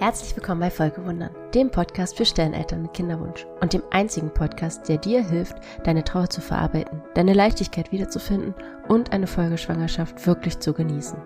[0.00, 4.98] Herzlich willkommen bei Folgewundern, dem Podcast für Stelleneltern mit Kinderwunsch und dem einzigen Podcast, der
[4.98, 8.54] dir hilft, deine Trauer zu verarbeiten, deine Leichtigkeit wiederzufinden
[8.86, 11.18] und eine Folgeschwangerschaft wirklich zu genießen.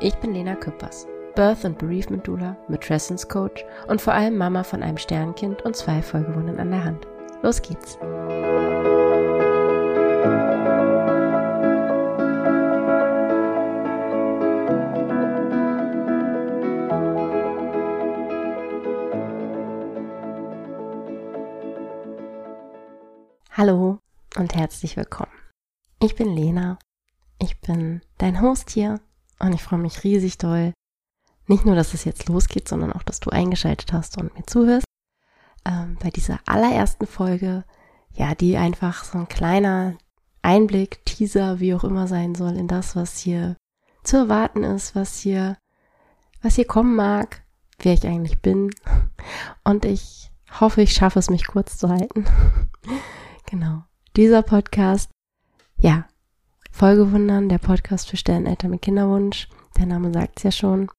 [0.00, 4.82] Ich bin Lena Küppers, Birth and Bereavement Doula, Matrescence Coach und vor allem Mama von
[4.82, 7.06] einem Sternkind und zwei Folgewundern an der Hand.
[7.42, 7.98] Los geht's!
[23.56, 24.00] Hallo
[24.36, 25.30] und herzlich willkommen.
[26.00, 26.76] Ich bin Lena.
[27.38, 29.00] Ich bin dein Host hier
[29.38, 30.72] und ich freue mich riesig doll.
[31.46, 34.86] Nicht nur, dass es jetzt losgeht, sondern auch, dass du eingeschaltet hast und mir zuhörst.
[35.64, 37.62] Ähm, bei dieser allerersten Folge,
[38.12, 39.98] ja, die einfach so ein kleiner
[40.42, 43.56] Einblick, Teaser, wie auch immer sein soll, in das, was hier
[44.02, 45.58] zu erwarten ist, was hier,
[46.42, 47.44] was hier kommen mag,
[47.78, 48.70] wer ich eigentlich bin.
[49.62, 52.26] Und ich hoffe, ich schaffe es, mich kurz zu halten.
[53.54, 53.84] Genau.
[54.16, 55.12] Dieser Podcast,
[55.78, 56.08] ja,
[56.72, 59.48] Folgewundern, der Podcast für Stelleneltern mit Kinderwunsch.
[59.78, 60.90] Der Name sagt es ja schon.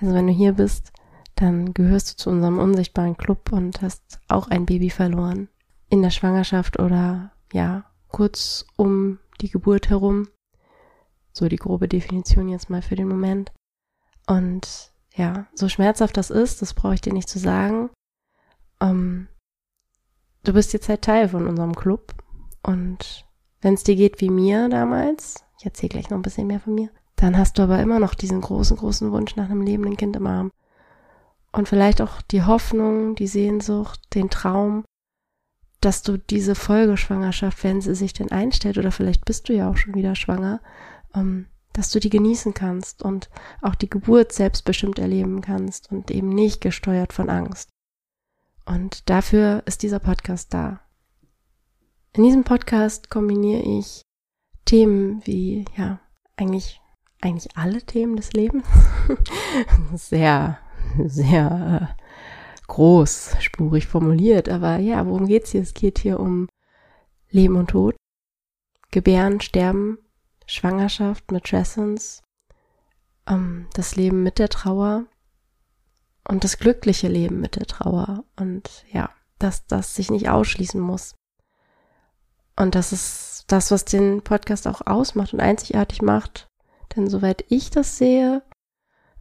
[0.00, 0.92] Also wenn du hier bist,
[1.36, 5.48] dann gehörst du zu unserem unsichtbaren Club und hast auch ein Baby verloren.
[5.90, 10.26] In der Schwangerschaft oder ja, kurz um die Geburt herum.
[11.32, 13.52] So die grobe Definition jetzt mal für den Moment.
[14.26, 17.90] Und ja, so schmerzhaft das ist, das brauche ich dir nicht zu sagen.
[18.80, 19.28] Ähm,
[20.44, 22.14] du bist jetzt halt Teil von unserem Club
[22.62, 23.26] und
[23.60, 26.74] wenn es dir geht wie mir damals, ich erzähle gleich noch ein bisschen mehr von
[26.74, 30.16] mir, dann hast du aber immer noch diesen großen, großen Wunsch nach einem lebenden Kind
[30.16, 30.50] im Arm.
[31.52, 34.84] Und vielleicht auch die Hoffnung, die Sehnsucht, den Traum,
[35.80, 39.76] dass du diese Folgeschwangerschaft, wenn sie sich denn einstellt, oder vielleicht bist du ja auch
[39.76, 40.60] schon wieder schwanger,
[41.14, 46.28] ähm, dass du die genießen kannst und auch die Geburt selbstbestimmt erleben kannst und eben
[46.28, 47.71] nicht gesteuert von Angst.
[48.64, 50.80] Und dafür ist dieser Podcast da.
[52.14, 54.02] In diesem Podcast kombiniere ich
[54.64, 56.00] Themen wie, ja,
[56.36, 56.80] eigentlich,
[57.20, 58.66] eigentlich alle Themen des Lebens.
[59.94, 60.58] sehr,
[61.04, 62.02] sehr äh,
[62.66, 65.62] großspurig formuliert, aber ja, worum geht's hier?
[65.62, 66.48] Es geht hier um
[67.30, 67.96] Leben und Tod,
[68.90, 69.98] Gebären, Sterben,
[70.46, 72.22] Schwangerschaft, Matrescence,
[73.26, 75.06] ähm, das Leben mit der Trauer,
[76.28, 81.14] und das glückliche Leben mit der Trauer und ja, dass das sich nicht ausschließen muss.
[82.56, 86.48] Und das ist das, was den Podcast auch ausmacht und einzigartig macht.
[86.94, 88.42] Denn soweit ich das sehe,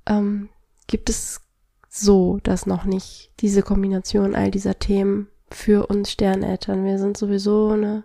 [0.06, 0.50] ähm,
[0.88, 1.42] gibt es
[1.90, 6.86] so, dass noch nicht diese Kombination all dieser Themen für uns Sterneltern.
[6.86, 8.04] Wir sind sowieso eine,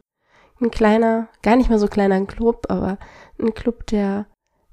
[0.60, 2.98] ein kleiner, gar nicht mal so kleiner Club, aber
[3.38, 4.26] ein Club, der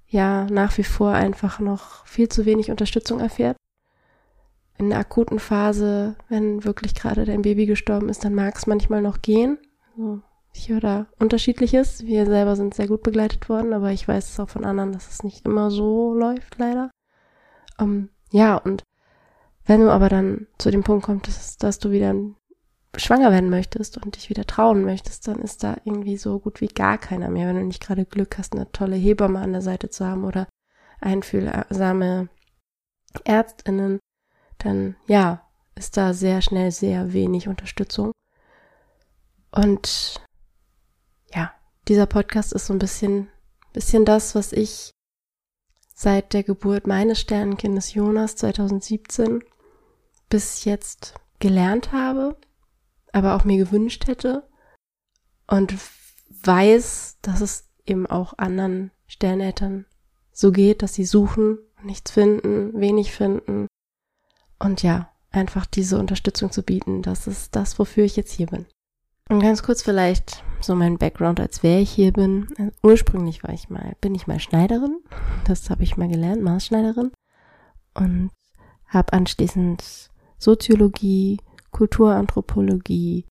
[0.07, 3.57] ja nach wie vor einfach noch viel zu wenig Unterstützung erfährt
[4.77, 9.01] in der akuten Phase, wenn wirklich gerade dein Baby gestorben ist, dann mag es manchmal
[9.01, 9.57] noch gehen.
[9.91, 10.21] Also
[10.53, 12.05] ich höre da unterschiedliches.
[12.05, 15.09] Wir selber sind sehr gut begleitet worden, aber ich weiß es auch von anderen, dass
[15.09, 16.91] es nicht immer so läuft, leider.
[17.79, 18.83] Um, ähm, ja, und
[19.65, 22.15] wenn du aber dann zu dem Punkt kommst, dass, dass du wieder
[22.95, 26.67] schwanger werden möchtest und dich wieder trauen möchtest, dann ist da irgendwie so gut wie
[26.67, 29.89] gar keiner mehr, wenn du nicht gerade Glück hast, eine tolle Hebamme an der Seite
[29.89, 30.47] zu haben oder
[31.01, 32.29] einfühlsame
[33.23, 33.99] Ärztinnen,
[34.63, 35.43] dann ja,
[35.75, 38.11] ist da sehr schnell sehr wenig Unterstützung.
[39.51, 40.21] Und
[41.33, 41.53] ja,
[41.87, 43.29] dieser Podcast ist so ein bisschen,
[43.73, 44.91] bisschen das, was ich
[45.95, 49.43] seit der Geburt meines Sternenkindes Jonas 2017
[50.29, 52.37] bis jetzt gelernt habe,
[53.11, 54.47] aber auch mir gewünscht hätte
[55.47, 55.75] und
[56.29, 59.85] weiß, dass es eben auch anderen Sterneltern
[60.31, 63.67] so geht, dass sie suchen, nichts finden, wenig finden
[64.59, 68.65] und ja, einfach diese Unterstützung zu bieten, das ist das, wofür ich jetzt hier bin.
[69.29, 72.47] Und ganz kurz vielleicht so mein Background, als wer ich hier bin.
[72.81, 74.97] Ursprünglich war ich mal, bin ich mal Schneiderin.
[75.45, 77.11] Das habe ich mal gelernt, Maßschneiderin.
[77.93, 78.31] Und
[78.87, 81.39] habe anschließend Soziologie,
[81.71, 83.25] Kulturanthropologie,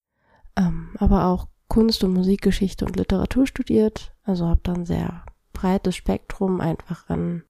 [0.57, 4.13] ähm, aber auch Kunst- und Musikgeschichte und Literatur studiert.
[4.25, 7.45] Also habe dann sehr breites Spektrum einfach an,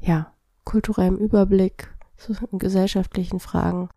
[0.00, 0.32] ja,
[0.64, 3.88] kulturellem Überblick zu gesellschaftlichen Fragen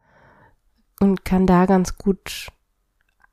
[1.00, 2.48] und kann da ganz gut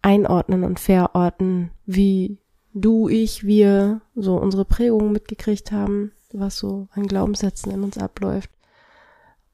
[0.03, 2.39] einordnen und verorten, wie
[2.75, 8.51] du, ich, wir so unsere Prägungen mitgekriegt haben, was so an Glaubenssätzen in uns abläuft.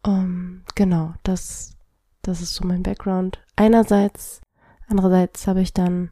[0.04, 1.76] Um, ähm, genau, das,
[2.22, 3.38] das ist so mein Background.
[3.54, 4.40] Einerseits,
[4.88, 6.10] andererseits habe ich dann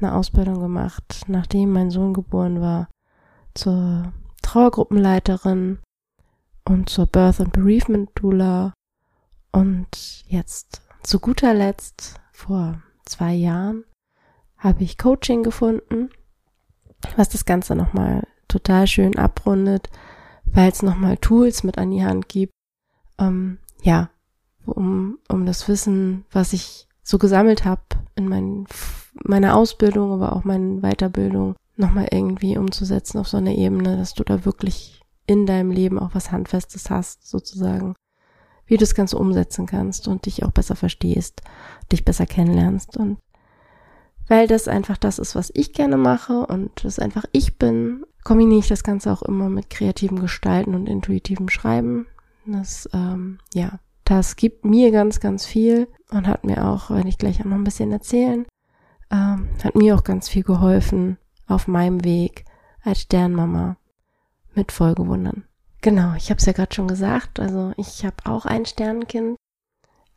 [0.00, 2.88] eine Ausbildung gemacht, nachdem mein Sohn geboren war,
[3.54, 5.78] zur Trauergruppenleiterin
[6.66, 8.74] und zur Birth and Bereavement Doula.
[9.52, 13.84] Und jetzt zu guter Letzt, vor zwei Jahren,
[14.58, 16.10] habe ich Coaching gefunden,
[17.16, 19.88] was das Ganze nochmal total schön abrundet,
[20.44, 22.52] weil es nochmal Tools mit an die Hand gibt,
[23.18, 24.10] ähm, ja,
[24.66, 27.82] um, um das Wissen, was ich so gesammelt habe
[28.16, 28.66] in mein,
[29.14, 34.24] meiner Ausbildung, aber auch meiner Weiterbildung, nochmal irgendwie umzusetzen auf so einer Ebene, dass du
[34.24, 37.94] da wirklich in deinem Leben auch was Handfestes hast, sozusagen,
[38.66, 41.42] wie du das Ganze umsetzen kannst und dich auch besser verstehst,
[41.92, 43.18] dich besser kennenlernst und
[44.28, 48.58] weil das einfach das ist, was ich gerne mache und das einfach ich bin, kombiniere
[48.58, 52.06] ich das Ganze auch immer mit kreativem Gestalten und intuitivem Schreiben.
[52.44, 57.18] Das, ähm, ja, das gibt mir ganz, ganz viel und hat mir auch, wenn ich
[57.18, 58.46] gleich auch noch ein bisschen erzählen,
[59.12, 62.44] ähm, hat mir auch ganz viel geholfen auf meinem Weg
[62.82, 63.76] als Sternmama
[64.56, 65.44] mit Folgewundern.
[65.82, 69.36] Genau, ich habe es ja gerade schon gesagt, also ich habe auch ein Sternkind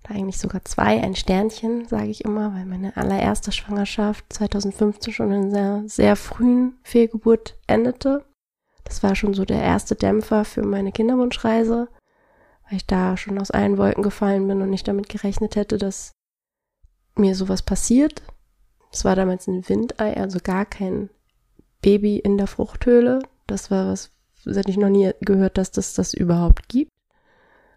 [0.07, 5.51] eigentlich sogar zwei, ein Sternchen, sage ich immer, weil meine allererste Schwangerschaft 2015 schon in
[5.51, 8.25] sehr, sehr frühen Fehlgeburt endete.
[8.83, 11.89] Das war schon so der erste Dämpfer für meine Kinderwunschreise,
[12.67, 16.13] weil ich da schon aus allen Wolken gefallen bin und nicht damit gerechnet hätte, dass
[17.15, 18.23] mir sowas passiert.
[18.91, 21.09] Es war damals ein Windei, also gar kein
[21.81, 23.19] Baby in der Fruchthöhle.
[23.45, 24.11] Das war was,
[24.45, 26.91] das hätte ich noch nie gehört, dass das das überhaupt gibt.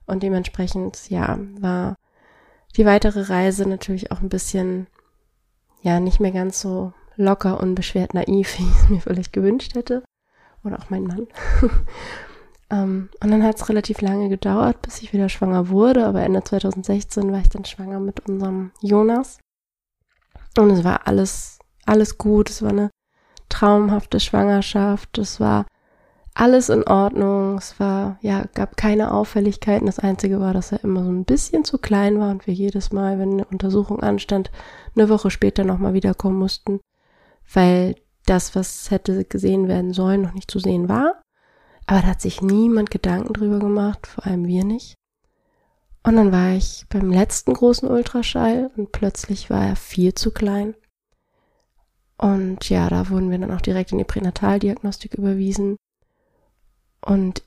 [0.06, 1.96] Und dementsprechend, ja, war
[2.76, 4.86] die weitere Reise natürlich auch ein bisschen,
[5.82, 10.02] ja, nicht mehr ganz so locker, unbeschwert, naiv, wie ich es mir vielleicht gewünscht hätte.
[10.64, 11.26] Oder auch mein Mann.
[11.60, 11.70] um,
[12.70, 16.06] ähm, und dann hat es relativ lange gedauert, bis ich wieder schwanger wurde.
[16.06, 19.38] Aber Ende 2016 war ich dann schwanger mit unserem Jonas.
[20.56, 22.48] Und es war alles, alles gut.
[22.50, 22.90] Es war eine
[23.48, 25.18] traumhafte Schwangerschaft.
[25.18, 25.66] Es war
[26.34, 27.58] alles in Ordnung.
[27.58, 29.86] Es war, ja, gab keine Auffälligkeiten.
[29.86, 32.92] Das Einzige war, dass er immer so ein bisschen zu klein war und wir jedes
[32.92, 34.50] Mal, wenn eine Untersuchung anstand,
[34.96, 36.80] eine Woche später nochmal wiederkommen mussten,
[37.52, 37.96] weil
[38.26, 41.22] das, was hätte gesehen werden sollen, noch nicht zu sehen war.
[41.86, 44.94] Aber da hat sich niemand Gedanken drüber gemacht, vor allem wir nicht.
[46.04, 50.74] Und dann war ich beim letzten großen Ultraschall und plötzlich war er viel zu klein.
[52.18, 55.76] Und ja, da wurden wir dann auch direkt in die Pränataldiagnostik überwiesen.
[57.04, 57.42] Und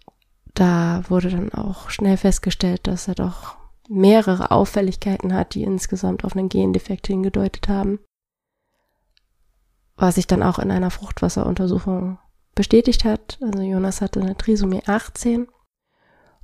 [0.54, 3.58] da wurde dann auch schnell festgestellt, dass er doch
[3.88, 8.00] mehrere Auffälligkeiten hat, die insgesamt auf einen Gendefekt hingedeutet haben.
[9.98, 12.18] Was sich dann auch in einer Fruchtwasseruntersuchung
[12.56, 13.38] bestätigt hat.
[13.42, 15.48] Also Jonas hatte eine Trisomie 18.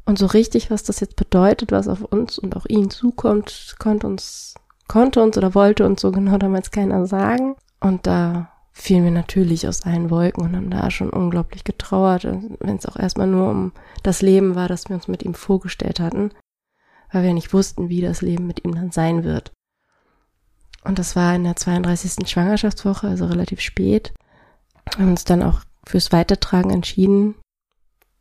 [0.05, 4.07] Und so richtig, was das jetzt bedeutet, was auf uns und auch ihn zukommt, konnte
[4.07, 4.55] uns,
[4.87, 7.55] konnte uns oder wollte uns so genau damals keiner sagen.
[7.79, 12.77] Und da fielen wir natürlich aus allen Wolken und haben da schon unglaublich getrauert, wenn
[12.77, 16.31] es auch erstmal nur um das Leben war, das wir uns mit ihm vorgestellt hatten,
[17.11, 19.51] weil wir nicht wussten, wie das Leben mit ihm dann sein wird.
[20.83, 22.27] Und das war in der 32.
[22.27, 24.13] Schwangerschaftswoche, also relativ spät.
[24.95, 27.35] Wir haben uns dann auch fürs Weitertragen entschieden.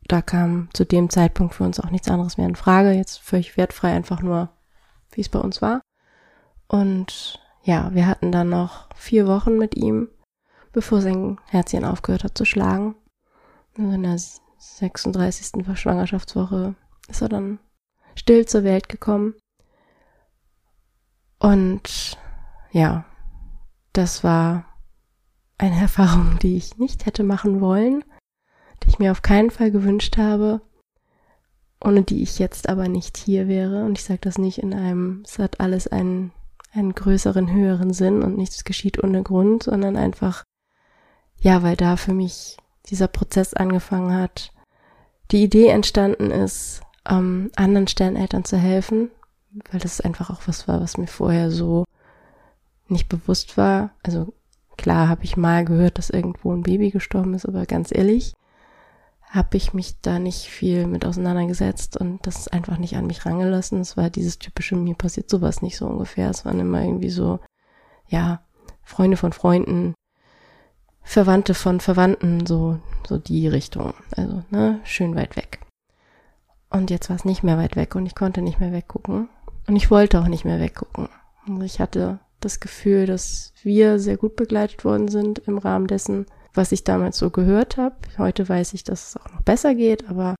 [0.07, 2.91] Da kam zu dem Zeitpunkt für uns auch nichts anderes mehr in Frage.
[2.91, 4.49] Jetzt völlig wertfrei einfach nur,
[5.11, 5.81] wie es bei uns war.
[6.67, 10.07] Und ja, wir hatten dann noch vier Wochen mit ihm
[10.71, 12.95] bevor sein Herzchen aufgehört hat zu schlagen.
[13.75, 15.65] In der 36.
[15.75, 16.75] Schwangerschaftswoche
[17.07, 17.59] ist er dann
[18.15, 19.35] still zur Welt gekommen.
[21.39, 22.17] Und
[22.71, 23.05] ja,
[23.93, 24.65] das war
[25.57, 28.03] eine Erfahrung, die ich nicht hätte machen wollen,
[28.83, 30.61] die ich mir auf keinen Fall gewünscht habe,
[31.83, 33.85] ohne die ich jetzt aber nicht hier wäre.
[33.85, 36.31] Und ich sage das nicht in einem, es hat alles einen,
[36.73, 40.43] einen größeren, höheren Sinn und nichts geschieht ohne Grund, sondern einfach
[41.41, 44.51] ja, weil da für mich dieser Prozess angefangen hat,
[45.31, 49.09] die Idee entstanden ist, ähm, anderen Sterneltern zu helfen,
[49.71, 51.85] weil das einfach auch was war, was mir vorher so
[52.87, 53.91] nicht bewusst war.
[54.03, 54.33] Also
[54.77, 58.33] klar habe ich mal gehört, dass irgendwo ein Baby gestorben ist, aber ganz ehrlich,
[59.31, 63.79] habe ich mich da nicht viel mit auseinandergesetzt und das einfach nicht an mich rangelassen.
[63.79, 66.29] Es war dieses typische, mir passiert sowas nicht so ungefähr.
[66.29, 67.39] Es waren immer irgendwie so,
[68.09, 68.41] ja,
[68.83, 69.93] Freunde von Freunden,
[71.11, 73.93] Verwandte von Verwandten, so, so die Richtung.
[74.15, 75.59] Also, ne, schön weit weg.
[76.69, 79.27] Und jetzt war es nicht mehr weit weg und ich konnte nicht mehr weggucken.
[79.67, 81.09] Und ich wollte auch nicht mehr weggucken.
[81.45, 86.27] Und ich hatte das Gefühl, dass wir sehr gut begleitet worden sind im Rahmen dessen,
[86.53, 87.97] was ich damals so gehört habe.
[88.17, 90.35] Heute weiß ich, dass es auch noch besser geht, aber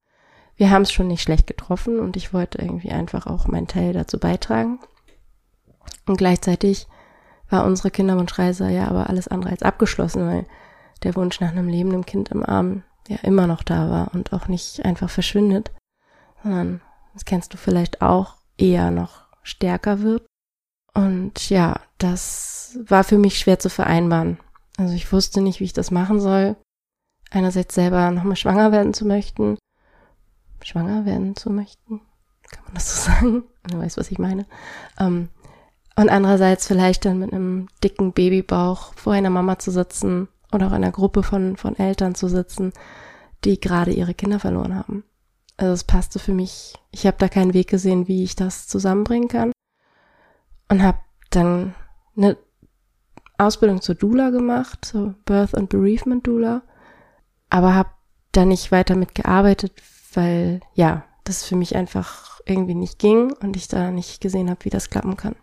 [0.56, 3.92] wir haben es schon nicht schlecht getroffen und ich wollte irgendwie einfach auch meinen Teil
[3.92, 4.80] dazu beitragen.
[6.06, 6.88] Und gleichzeitig
[7.50, 10.46] war unsere Kinderwunschreise ja aber alles andere als abgeschlossen, weil
[11.04, 14.48] der Wunsch nach einem lebenden Kind im Arm ja immer noch da war und auch
[14.48, 15.72] nicht einfach verschwindet,
[16.44, 16.82] sondern
[17.14, 20.26] das kennst du vielleicht auch, eher noch stärker wird.
[20.94, 24.38] Und ja, das war für mich schwer zu vereinbaren.
[24.78, 26.56] Also ich wusste nicht, wie ich das machen soll.
[27.32, 29.58] Einerseits selber nochmal schwanger werden zu möchten.
[30.64, 32.02] Schwanger werden zu möchten.
[32.52, 33.44] Kann man das so sagen?
[33.64, 34.46] Du weißt, was ich meine.
[35.00, 35.30] Ähm,
[35.96, 40.72] und andererseits vielleicht dann mit einem dicken Babybauch vor einer Mama zu sitzen oder auch
[40.72, 42.74] einer Gruppe von, von Eltern zu sitzen,
[43.44, 45.04] die gerade ihre Kinder verloren haben.
[45.58, 46.76] Also es passte für mich.
[46.92, 49.52] Ich habe da keinen Weg gesehen, wie ich das zusammenbringen kann.
[50.70, 51.76] Und habe dann
[52.16, 52.38] eine
[53.38, 56.62] Ausbildung zur Doula gemacht, zur Birth and Bereavement Doula,
[57.50, 57.90] aber habe
[58.32, 59.74] da nicht weiter mitgearbeitet,
[60.14, 64.66] weil ja, das für mich einfach irgendwie nicht ging und ich da nicht gesehen habe,
[64.66, 65.36] wie das klappen kann.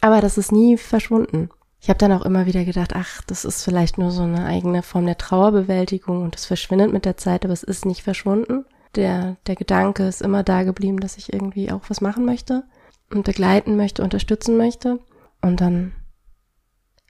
[0.00, 1.50] Aber das ist nie verschwunden.
[1.82, 4.84] Ich habe dann auch immer wieder gedacht, ach, das ist vielleicht nur so eine eigene
[4.84, 8.64] Form der Trauerbewältigung und das verschwindet mit der Zeit, aber es ist nicht verschwunden.
[8.94, 12.62] Der, der Gedanke ist immer da geblieben, dass ich irgendwie auch was machen möchte
[13.10, 15.00] und begleiten möchte, unterstützen möchte.
[15.40, 15.92] Und dann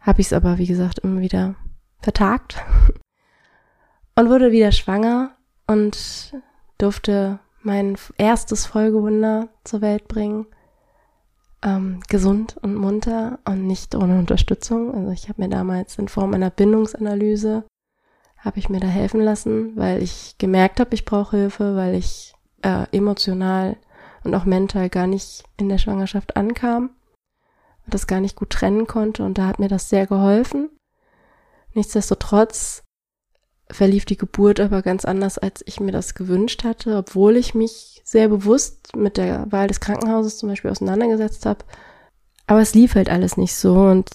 [0.01, 1.55] habe ich es aber, wie gesagt, immer wieder
[2.01, 2.57] vertagt
[4.17, 5.37] und wurde wieder schwanger
[5.67, 6.33] und
[6.79, 10.47] durfte mein erstes Folgewunder zur Welt bringen.
[11.65, 14.95] Ähm, gesund und munter und nicht ohne Unterstützung.
[14.95, 17.65] Also ich habe mir damals in Form einer Bindungsanalyse
[18.43, 22.35] habe ich mir da helfen lassen, weil ich gemerkt habe, ich brauche Hilfe, weil ich
[22.63, 23.77] äh, emotional
[24.25, 26.91] und auch mental gar nicht in der Schwangerschaft ankam
[27.85, 30.71] und das gar nicht gut trennen konnte und da hat mir das sehr geholfen.
[31.75, 32.83] Nichtsdestotrotz
[33.73, 38.03] verlief die Geburt aber ganz anders, als ich mir das gewünscht hatte, obwohl ich mich
[38.05, 41.65] sehr bewusst mit der Wahl des Krankenhauses zum Beispiel auseinandergesetzt habe.
[42.47, 44.11] Aber es lief halt alles nicht so und,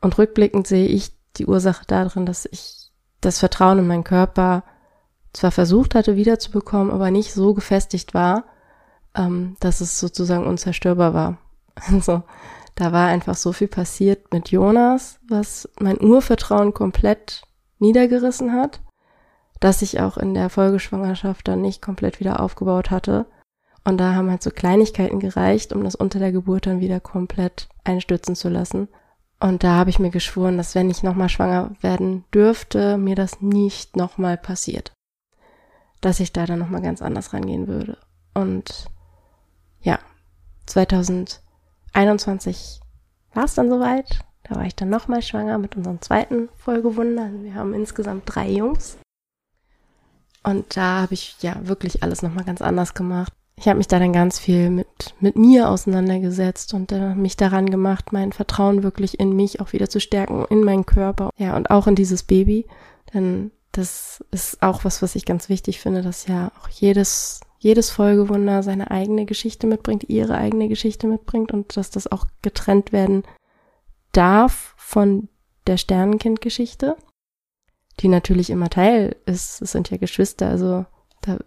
[0.00, 4.64] und rückblickend sehe ich die Ursache darin, dass ich das Vertrauen in meinen Körper
[5.32, 8.44] zwar versucht hatte wiederzubekommen, aber nicht so gefestigt war,
[9.14, 11.38] ähm, dass es sozusagen unzerstörbar war.
[11.92, 12.24] Also
[12.74, 17.42] da war einfach so viel passiert mit Jonas, was mein Urvertrauen komplett
[17.78, 18.80] niedergerissen hat
[19.60, 23.26] dass ich auch in der Folgeschwangerschaft dann nicht komplett wieder aufgebaut hatte.
[23.84, 27.68] Und da haben halt so Kleinigkeiten gereicht, um das unter der Geburt dann wieder komplett
[27.84, 28.88] einstürzen zu lassen.
[29.40, 33.40] Und da habe ich mir geschworen, dass wenn ich nochmal schwanger werden dürfte, mir das
[33.40, 34.92] nicht nochmal passiert.
[36.00, 37.98] Dass ich da dann nochmal ganz anders rangehen würde.
[38.34, 38.90] Und
[39.80, 39.98] ja,
[40.66, 42.80] 2021
[43.34, 44.20] war es dann soweit.
[44.42, 47.30] Da war ich dann nochmal schwanger mit unserem zweiten Folgewunder.
[47.42, 48.98] Wir haben insgesamt drei Jungs.
[50.42, 53.32] Und da habe ich ja wirklich alles nochmal ganz anders gemacht.
[53.56, 57.68] Ich habe mich da dann ganz viel mit, mit mir auseinandergesetzt und äh, mich daran
[57.70, 61.30] gemacht, mein Vertrauen wirklich in mich auch wieder zu stärken, in meinen Körper.
[61.36, 62.66] Ja, und auch in dieses Baby.
[63.12, 67.90] Denn das ist auch was, was ich ganz wichtig finde, dass ja auch jedes, jedes
[67.90, 73.24] Folgewunder seine eigene Geschichte mitbringt, ihre eigene Geschichte mitbringt und dass das auch getrennt werden
[74.12, 75.28] darf von
[75.66, 76.96] der Sternenkindgeschichte
[78.00, 79.60] die natürlich immer Teil ist.
[79.62, 80.86] Es sind ja Geschwister, also
[81.22, 81.38] da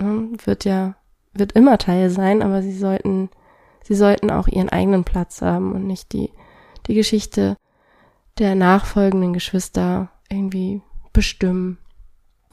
[0.00, 0.96] ne, wird ja,
[1.32, 3.30] wird immer Teil sein, aber sie sollten,
[3.84, 6.30] sie sollten auch ihren eigenen Platz haben und nicht die,
[6.86, 7.56] die Geschichte
[8.38, 10.82] der nachfolgenden Geschwister irgendwie
[11.12, 11.78] bestimmen.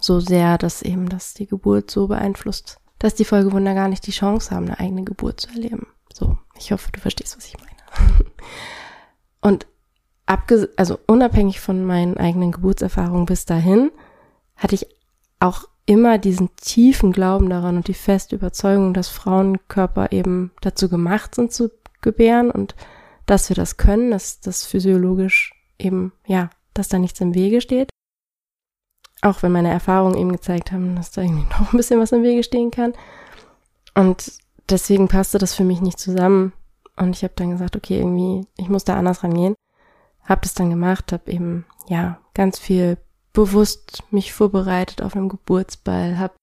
[0.01, 4.12] So sehr, dass eben das die Geburt so beeinflusst, dass die Folgewunder gar nicht die
[4.12, 5.88] Chance haben, eine eigene Geburt zu erleben.
[6.13, 8.24] So, ich hoffe, du verstehst, was ich meine.
[9.41, 9.68] Und
[10.30, 13.92] abges also unabhängig von meinen eigenen Geburtserfahrungen bis dahin,
[14.56, 14.88] hatte ich
[15.40, 21.34] auch immer diesen tiefen Glauben daran und die feste Überzeugung, dass Frauenkörper eben dazu gemacht
[21.34, 21.72] sind zu
[22.02, 22.76] gebären und
[23.26, 27.90] dass wir das können, dass das physiologisch eben, ja, dass da nichts im Wege steht.
[29.22, 32.24] Auch wenn meine Erfahrungen eben gezeigt haben, dass da irgendwie noch ein bisschen was im
[32.24, 32.94] Wege stehen kann.
[33.96, 34.32] Und
[34.70, 36.54] deswegen passte das für mich nicht zusammen.
[36.96, 39.56] Und ich habe dann gesagt, okay, irgendwie, ich muss da anders rangehen
[40.30, 42.98] habe das dann gemacht, habe eben ja ganz viel
[43.34, 46.36] bewusst mich vorbereitet auf einem Geburtsball, habe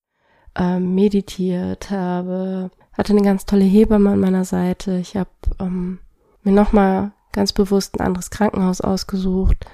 [0.57, 4.97] ähm, meditiert, habe hatte eine ganz tolle Hebamme an meiner Seite.
[4.99, 5.99] Ich habe ähm,
[6.43, 9.67] mir nochmal ganz bewusst ein anderes Krankenhaus ausgesucht.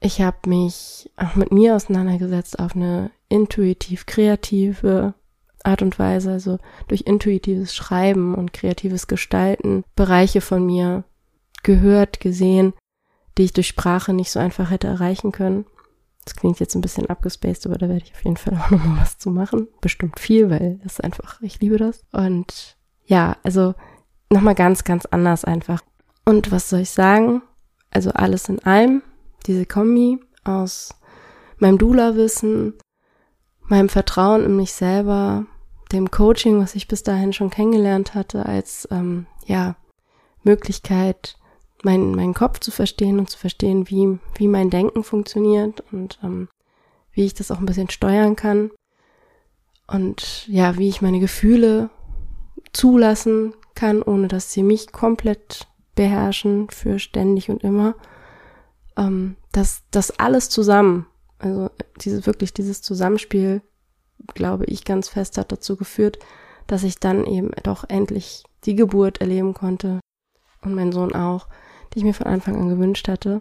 [0.00, 5.14] Ich habe mich auch mit mir auseinandergesetzt auf eine intuitiv kreative
[5.62, 11.04] Art und Weise, also durch intuitives Schreiben und kreatives Gestalten Bereiche von mir
[11.62, 12.74] gehört, gesehen,
[13.36, 15.66] die ich durch Sprache nicht so einfach hätte erreichen können.
[16.24, 19.00] Das klingt jetzt ein bisschen abgespaced, aber da werde ich auf jeden Fall auch nochmal
[19.00, 19.68] was zu machen.
[19.80, 22.02] Bestimmt viel, weil das ist einfach, ich liebe das.
[22.12, 23.74] Und ja, also
[24.30, 25.82] nochmal ganz, ganz anders einfach.
[26.24, 27.42] Und was soll ich sagen?
[27.90, 29.02] Also alles in allem,
[29.46, 30.94] diese Kombi aus
[31.58, 32.74] meinem Dula-Wissen,
[33.60, 35.46] meinem Vertrauen in mich selber,
[35.92, 39.76] dem Coaching, was ich bis dahin schon kennengelernt hatte, als ähm, ja
[40.42, 41.36] Möglichkeit,
[41.84, 46.48] meinen meinen Kopf zu verstehen und zu verstehen, wie wie mein Denken funktioniert und ähm,
[47.12, 48.70] wie ich das auch ein bisschen steuern kann
[49.86, 51.90] und ja, wie ich meine Gefühle
[52.72, 57.94] zulassen kann, ohne dass sie mich komplett beherrschen für ständig und immer.
[58.96, 61.06] Ähm, dass das alles zusammen,
[61.38, 63.62] also dieses wirklich dieses Zusammenspiel,
[64.34, 66.18] glaube ich, ganz fest hat dazu geführt,
[66.66, 70.00] dass ich dann eben doch endlich die Geburt erleben konnte
[70.62, 71.48] und mein Sohn auch,
[71.94, 73.40] die ich mir von Anfang an gewünscht hatte.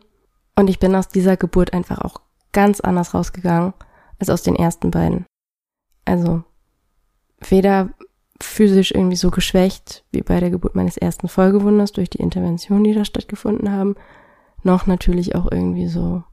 [0.55, 3.73] Und ich bin aus dieser Geburt einfach auch ganz anders rausgegangen
[4.19, 5.25] als aus den ersten beiden.
[6.05, 6.43] Also
[7.39, 7.89] weder
[8.41, 12.93] physisch irgendwie so geschwächt wie bei der Geburt meines ersten Folgewunders durch die Interventionen, die
[12.93, 13.95] da stattgefunden haben,
[14.63, 16.23] noch natürlich auch irgendwie so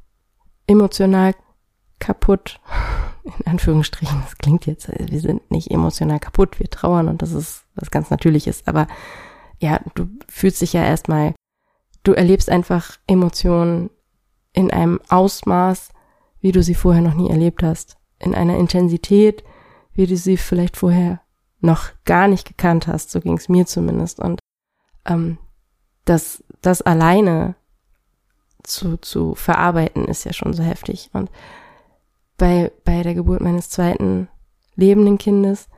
[0.67, 1.35] emotional
[1.99, 2.61] kaputt.
[3.23, 7.67] In Anführungsstrichen, das klingt jetzt, wir sind nicht emotional kaputt, wir trauern und das ist
[7.75, 8.67] was ganz Natürliches.
[8.67, 8.87] Aber
[9.59, 11.35] ja, du fühlst dich ja erstmal,
[12.03, 13.91] du erlebst einfach Emotionen
[14.53, 15.91] in einem Ausmaß,
[16.41, 17.97] wie du sie vorher noch nie erlebt hast.
[18.19, 19.45] In einer Intensität,
[19.93, 21.21] wie du sie vielleicht vorher
[21.61, 23.11] noch gar nicht gekannt hast.
[23.11, 24.21] So ging es mir zumindest.
[24.21, 24.41] Und
[25.05, 25.39] ähm,
[26.05, 27.55] das, das alleine
[28.63, 31.11] zu, zu verarbeiten ist ja schon so heftig.
[31.13, 31.31] Und
[32.37, 34.29] bei, bei der Geburt meines zweiten
[34.75, 35.69] lebenden Kindes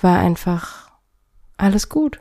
[0.00, 0.90] war einfach
[1.56, 2.20] alles gut.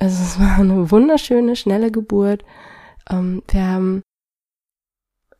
[0.00, 2.42] Also es war eine wunderschöne, schnelle Geburt.
[3.10, 4.02] Ähm, wir haben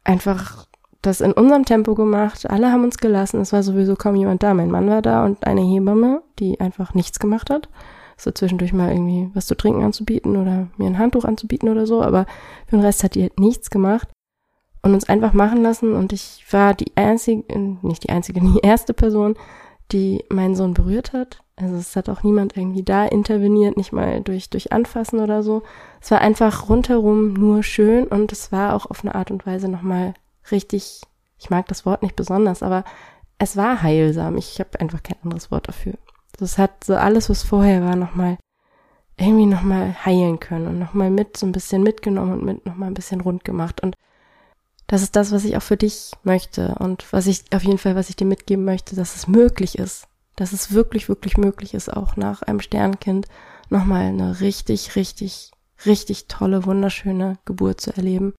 [0.04, 0.66] einfach
[1.00, 2.48] das in unserem Tempo gemacht.
[2.48, 3.40] Alle haben uns gelassen.
[3.40, 4.52] Es war sowieso kaum jemand da.
[4.52, 7.70] Mein Mann war da und eine Hebamme, die einfach nichts gemacht hat.
[8.18, 12.02] So zwischendurch mal irgendwie was zu trinken anzubieten oder mir ein Handtuch anzubieten oder so.
[12.02, 12.26] Aber
[12.66, 14.08] für den Rest hat die halt nichts gemacht
[14.82, 15.94] und uns einfach machen lassen.
[15.94, 19.36] Und ich war die einzige, nicht die einzige, die erste Person,
[19.92, 21.42] die meinen Sohn berührt hat.
[21.56, 25.62] Also es hat auch niemand irgendwie da interveniert, nicht mal durch, durch Anfassen oder so.
[26.00, 29.68] Es war einfach rundherum nur schön und es war auch auf eine Art und Weise
[29.68, 30.14] nochmal
[30.50, 31.02] richtig,
[31.38, 32.84] ich mag das Wort nicht besonders, aber
[33.38, 34.36] es war heilsam.
[34.36, 35.94] Ich habe einfach kein anderes Wort dafür.
[36.38, 38.38] Das hat so alles, was vorher war, nochmal
[39.18, 42.94] irgendwie nochmal heilen können und nochmal mit so ein bisschen mitgenommen und mit nochmal ein
[42.94, 43.82] bisschen rund gemacht.
[43.82, 43.94] Und
[44.90, 47.94] das ist das, was ich auch für dich möchte und was ich auf jeden Fall,
[47.94, 51.92] was ich dir mitgeben möchte, dass es möglich ist, dass es wirklich, wirklich möglich ist,
[51.92, 53.28] auch nach einem Sternkind
[53.68, 55.52] nochmal eine richtig, richtig,
[55.86, 58.34] richtig tolle, wunderschöne Geburt zu erleben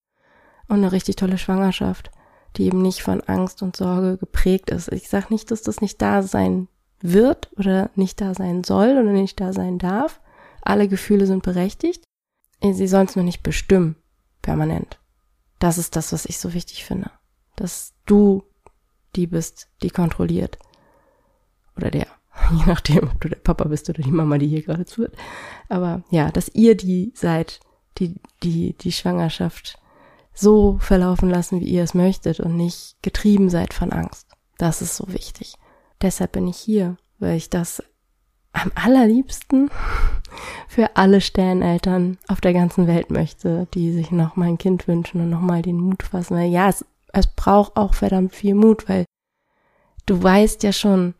[0.68, 2.12] und eine richtig tolle Schwangerschaft,
[2.58, 4.92] die eben nicht von Angst und Sorge geprägt ist.
[4.92, 6.68] Ich sage nicht, dass das nicht da sein
[7.00, 10.20] wird oder nicht da sein soll oder nicht da sein darf.
[10.62, 12.04] Alle Gefühle sind berechtigt.
[12.62, 13.96] Sie sollen es nur nicht bestimmen,
[14.42, 15.01] permanent.
[15.62, 17.12] Das ist das, was ich so wichtig finde.
[17.56, 18.44] Dass du
[19.16, 20.58] die bist, die kontrolliert.
[21.78, 22.08] Oder der.
[22.52, 25.16] Je nachdem, ob du der Papa bist oder die Mama, die hier gerade zuhört.
[25.70, 27.60] Aber ja, dass ihr die seid,
[28.00, 29.78] die, die, die Schwangerschaft
[30.34, 34.28] so verlaufen lassen, wie ihr es möchtet und nicht getrieben seid von Angst.
[34.58, 35.54] Das ist so wichtig.
[36.02, 37.84] Deshalb bin ich hier, weil ich das
[38.54, 39.70] am allerliebsten
[40.68, 45.22] für alle Sterneltern auf der ganzen Welt möchte, die sich noch mal ein Kind wünschen
[45.22, 46.38] und noch mal den Mut fassen.
[46.38, 49.06] Weil ja, es, es braucht auch verdammt viel Mut, weil
[50.06, 51.14] du weißt ja schon,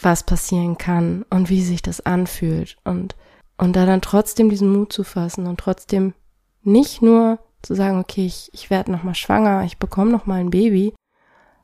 [0.00, 3.14] was passieren kann und wie sich das anfühlt und
[3.56, 6.14] und da dann trotzdem diesen Mut zu fassen und trotzdem
[6.62, 10.94] nicht nur zu sagen, okay, ich, ich werde nochmal schwanger, ich bekomme nochmal ein Baby,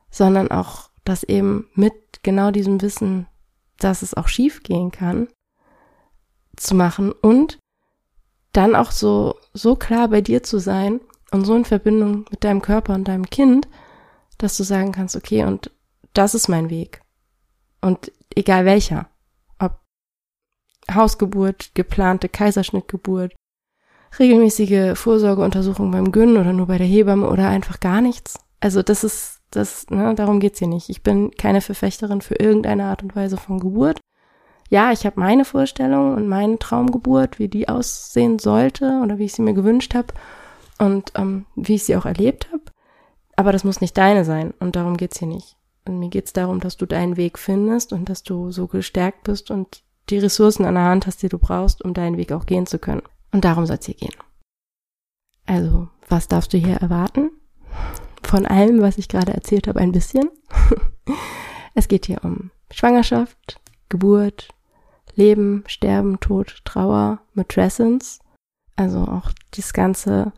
[0.09, 3.27] sondern auch das eben mit genau diesem Wissen,
[3.83, 5.27] dass es auch schief gehen kann,
[6.55, 7.59] zu machen und
[8.53, 10.99] dann auch so, so klar bei dir zu sein
[11.31, 13.67] und so in Verbindung mit deinem Körper und deinem Kind,
[14.37, 15.71] dass du sagen kannst, okay, und
[16.13, 17.01] das ist mein Weg.
[17.79, 19.09] Und egal welcher,
[19.59, 19.79] ob
[20.93, 23.33] Hausgeburt, geplante Kaiserschnittgeburt,
[24.19, 28.37] regelmäßige Vorsorgeuntersuchung beim Gyn oder nur bei der Hebamme oder einfach gar nichts.
[28.59, 30.89] Also das ist, das, ne, darum geht's hier nicht.
[30.89, 33.99] Ich bin keine Verfechterin für irgendeine Art und Weise von Geburt.
[34.69, 39.33] Ja, ich habe meine Vorstellung und meine Traumgeburt, wie die aussehen sollte oder wie ich
[39.33, 40.13] sie mir gewünscht habe
[40.79, 42.63] und ähm, wie ich sie auch erlebt habe.
[43.35, 45.57] Aber das muss nicht deine sein und darum geht's hier nicht.
[45.85, 49.51] Und mir geht's darum, dass du deinen Weg findest und dass du so gestärkt bist
[49.51, 52.65] und die Ressourcen an der Hand hast, die du brauchst, um deinen Weg auch gehen
[52.65, 53.03] zu können.
[53.31, 54.15] Und darum soll es hier gehen.
[55.45, 57.31] Also, was darfst du hier erwarten?
[58.31, 60.29] Von allem, was ich gerade erzählt habe, ein bisschen.
[61.75, 64.47] es geht hier um Schwangerschaft, Geburt,
[65.15, 68.19] Leben, Sterben, Tod, Trauer, Matrescence.
[68.77, 70.31] Also auch das Ganze,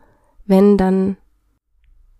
[0.44, 1.18] wenn dann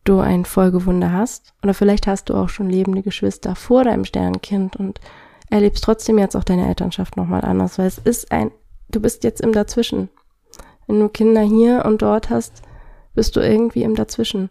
[0.04, 1.54] du ein Folgewunder hast.
[1.64, 5.00] Oder vielleicht hast du auch schon lebende Geschwister vor deinem Sternkind und
[5.50, 8.52] erlebst trotzdem jetzt auch deine Elternschaft nochmal anders, weil es ist ein,
[8.90, 10.08] du bist jetzt im Dazwischen.
[10.86, 12.62] Wenn du Kinder hier und dort hast,
[13.16, 14.50] bist du irgendwie im Dazwischen.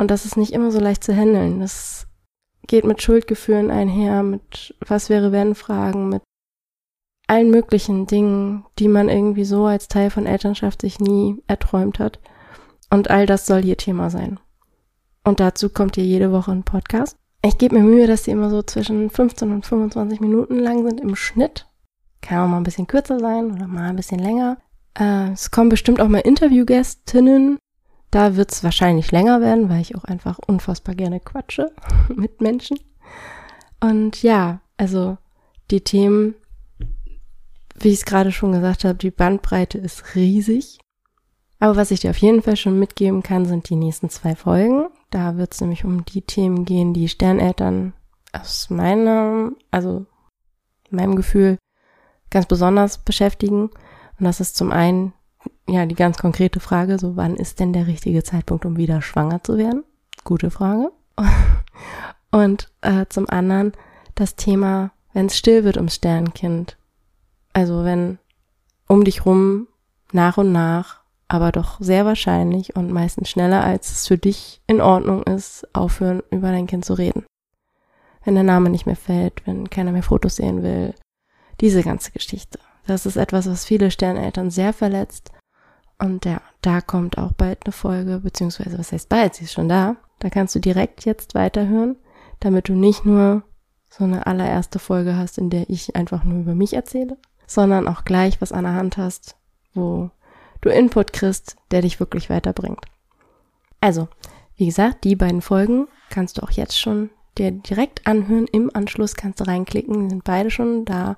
[0.00, 1.60] Und das ist nicht immer so leicht zu handeln.
[1.60, 2.06] Das
[2.66, 6.22] geht mit Schuldgefühlen einher, mit was wäre wenn Fragen, mit
[7.26, 12.18] allen möglichen Dingen, die man irgendwie so als Teil von Elternschaft sich nie erträumt hat.
[12.88, 14.40] Und all das soll hier Thema sein.
[15.22, 17.18] Und dazu kommt hier jede Woche ein Podcast.
[17.44, 20.98] Ich gebe mir Mühe, dass die immer so zwischen 15 und 25 Minuten lang sind
[21.02, 21.68] im Schnitt.
[22.22, 24.56] Kann auch mal ein bisschen kürzer sein oder mal ein bisschen länger.
[24.98, 27.58] Äh, es kommen bestimmt auch mal Interviewgästinnen.
[28.10, 31.70] Da wird es wahrscheinlich länger werden, weil ich auch einfach unfassbar gerne quatsche
[32.14, 32.78] mit Menschen.
[33.80, 35.16] Und ja, also
[35.70, 36.34] die Themen,
[37.78, 40.78] wie ich es gerade schon gesagt habe, die Bandbreite ist riesig.
[41.60, 44.86] Aber was ich dir auf jeden Fall schon mitgeben kann, sind die nächsten zwei Folgen.
[45.10, 47.92] Da wird es nämlich um die Themen gehen, die Sterneltern
[48.32, 50.06] aus meinem, also
[50.90, 51.58] meinem Gefühl
[52.30, 53.64] ganz besonders beschäftigen.
[54.18, 55.12] Und das ist zum einen
[55.72, 59.42] ja die ganz konkrete Frage, so wann ist denn der richtige Zeitpunkt, um wieder schwanger
[59.42, 59.84] zu werden?
[60.24, 60.92] Gute Frage.
[62.30, 63.72] Und äh, zum anderen
[64.14, 66.76] das Thema, wenn es still wird ums Sternkind.
[67.52, 68.18] Also wenn
[68.86, 69.66] um dich rum
[70.12, 74.80] nach und nach, aber doch sehr wahrscheinlich und meistens schneller, als es für dich in
[74.80, 77.24] Ordnung ist, aufhören, über dein Kind zu reden.
[78.24, 80.94] Wenn der Name nicht mehr fällt, wenn keiner mehr Fotos sehen will.
[81.60, 82.58] Diese ganze Geschichte.
[82.86, 85.30] Das ist etwas, was viele Sterneltern sehr verletzt.
[86.00, 89.68] Und ja, da kommt auch bald eine Folge, beziehungsweise was heißt bald, sie ist schon
[89.68, 89.96] da.
[90.18, 91.96] Da kannst du direkt jetzt weiterhören,
[92.40, 93.42] damit du nicht nur
[93.90, 98.04] so eine allererste Folge hast, in der ich einfach nur über mich erzähle, sondern auch
[98.04, 99.36] gleich was an der Hand hast,
[99.74, 100.10] wo
[100.62, 102.84] du Input kriegst, der dich wirklich weiterbringt.
[103.80, 104.08] Also,
[104.56, 108.46] wie gesagt, die beiden Folgen kannst du auch jetzt schon dir direkt anhören.
[108.46, 111.16] Im Anschluss kannst du reinklicken, die sind beide schon da.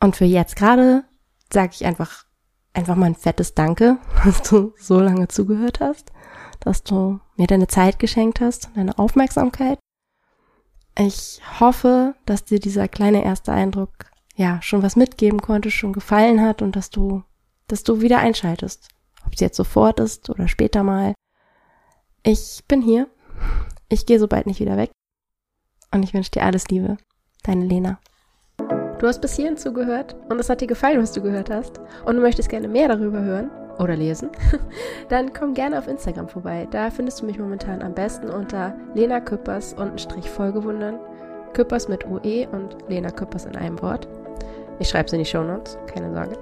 [0.00, 1.04] Und für jetzt gerade
[1.52, 2.24] sage ich einfach,
[2.74, 6.12] einfach mal ein fettes Danke, dass du so lange zugehört hast,
[6.60, 9.78] dass du mir deine Zeit geschenkt hast, deine Aufmerksamkeit.
[10.96, 13.90] Ich hoffe, dass dir dieser kleine erste Eindruck
[14.36, 17.22] ja schon was mitgeben konnte, schon gefallen hat und dass du,
[17.66, 18.88] dass du wieder einschaltest.
[19.26, 21.14] Ob es jetzt sofort ist oder später mal.
[22.22, 23.08] Ich bin hier.
[23.88, 24.90] Ich gehe so bald nicht wieder weg.
[25.90, 26.96] Und ich wünsche dir alles Liebe.
[27.42, 27.98] Deine Lena.
[29.04, 32.16] Du hast bis hierhin zugehört und es hat dir gefallen, was du gehört hast und
[32.16, 34.30] du möchtest gerne mehr darüber hören oder lesen,
[35.10, 36.66] dann komm gerne auf Instagram vorbei.
[36.70, 40.98] Da findest du mich momentan am besten unter Lena Küppers und Strich Folgewundern.
[41.52, 44.08] Küppers mit UE und Lena Küppers in einem Wort.
[44.78, 46.38] Ich schreibe es in die Shownotes, keine Sorge.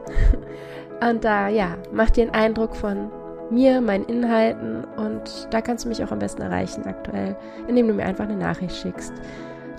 [1.11, 3.11] Und da, ja, mach dir einen Eindruck von
[3.51, 7.35] mir, meinen Inhalten und da kannst du mich auch am besten erreichen aktuell,
[7.67, 9.13] indem du mir einfach eine Nachricht schickst.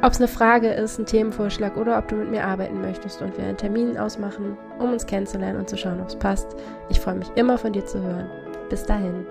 [0.03, 3.37] Ob es eine Frage ist, ein Themenvorschlag oder ob du mit mir arbeiten möchtest und
[3.37, 6.57] wir einen Termin ausmachen, um uns kennenzulernen und zu schauen, ob es passt.
[6.89, 8.29] Ich freue mich immer von dir zu hören.
[8.69, 9.25] Bis dahin.